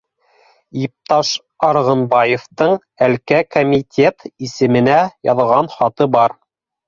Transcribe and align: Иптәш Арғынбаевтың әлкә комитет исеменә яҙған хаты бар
Иптәш 0.83 1.33
Арғынбаевтың 1.67 2.73
әлкә 3.07 3.41
комитет 3.57 4.27
исеменә 4.47 4.97
яҙған 5.31 5.73
хаты 5.77 6.09
бар 6.19 6.35